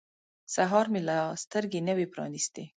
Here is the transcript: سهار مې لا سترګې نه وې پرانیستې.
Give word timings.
سهار 0.55 0.85
مې 0.93 1.01
لا 1.07 1.17
سترګې 1.43 1.79
نه 1.87 1.93
وې 1.97 2.05
پرانیستې. 2.13 2.63